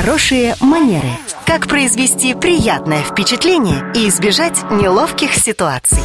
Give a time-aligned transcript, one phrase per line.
[0.00, 1.10] Хорошие манеры.
[1.44, 5.98] Как произвести приятное впечатление и избежать неловких ситуаций.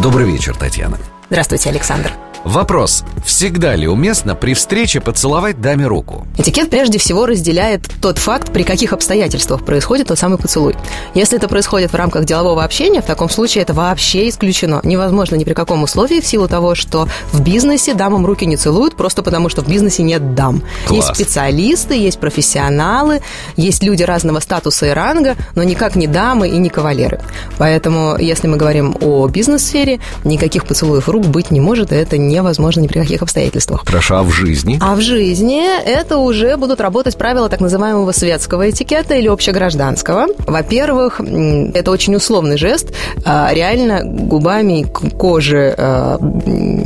[0.00, 0.98] Добрый вечер, Татьяна.
[1.30, 2.12] Здравствуйте, Александр.
[2.44, 3.04] Вопрос.
[3.24, 6.26] Всегда ли уместно при встрече поцеловать даме руку?
[6.36, 10.76] Этикет прежде всего разделяет тот факт, при каких обстоятельствах происходит тот самый поцелуй.
[11.14, 14.82] Если это происходит в рамках делового общения, в таком случае это вообще исключено.
[14.84, 18.94] Невозможно ни при каком условии в силу того, что в бизнесе дамам руки не целуют,
[18.94, 20.62] просто потому что в бизнесе нет дам.
[20.86, 21.08] Класс.
[21.08, 23.22] Есть специалисты, есть профессионалы,
[23.56, 27.20] есть люди разного статуса и ранга, но никак не дамы и не кавалеры.
[27.56, 32.80] Поэтому, если мы говорим о бизнес-сфере, никаких поцелуев рук быть не может, и это невозможно
[32.80, 33.82] ни при каких обстоятельствах.
[33.86, 34.78] Хорошо, а в жизни?
[34.80, 40.26] А в жизни это уже будут работать правила так называемого светского этикета или общегражданского.
[40.46, 42.92] Во-первых, это очень условный жест.
[43.24, 46.18] А, Реально губами к коже а,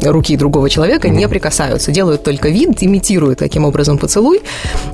[0.05, 1.91] руки другого человека не прикасаются.
[1.91, 4.43] Делают только вид, имитируют таким образом поцелуй.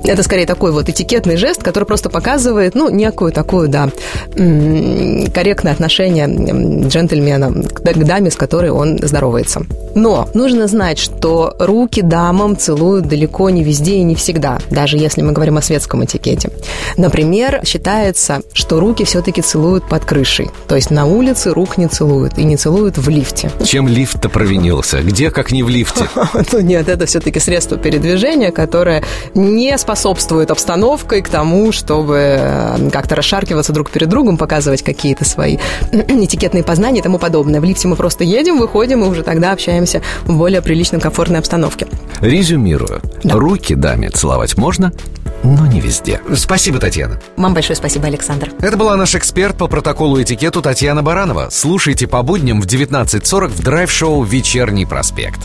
[0.05, 3.88] Это скорее такой вот этикетный жест, который просто показывает, ну, некую такую, да,
[4.34, 6.27] корректное отношение
[6.86, 9.62] джентльмена к даме, с которой он здоровается.
[9.94, 15.23] Но нужно знать, что руки дамам целуют далеко не везде и не всегда, даже если
[15.23, 16.50] мы говорим о светском этикете.
[16.98, 20.50] Например, считается, что руки все-таки целуют под крышей.
[20.69, 23.50] То есть на улице рук не целуют и не целуют в лифте.
[23.65, 25.00] Чем лифт-то провинился?
[25.00, 26.09] Где, как не в лифте?
[26.53, 29.03] Ну нет, это все-таки средство передвижения, которое
[29.34, 35.56] не способствует обстановкой к тому, чтобы э, как-то расшаркиваться друг перед другом, показывать какие-то свои
[35.91, 37.61] этикетные познания и тому подобное.
[37.61, 41.86] В лифте мы просто едем, выходим и уже тогда общаемся в более приличной, комфортной обстановке.
[42.20, 43.00] Резюмирую.
[43.22, 43.34] Да.
[43.34, 44.92] Руки даме целовать можно,
[45.42, 46.20] но не везде.
[46.34, 47.20] Спасибо, Татьяна.
[47.36, 48.50] Вам большое спасибо, Александр.
[48.60, 51.48] Это была наш эксперт по протоколу этикету Татьяна Баранова.
[51.50, 55.41] Слушайте по будням в 19.40 в драйв-шоу «Вечерний проспект».